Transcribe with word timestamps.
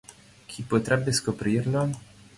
Chi 0.47 0.63
potrebbe 0.63 1.11
scoprirlo? 1.11 1.89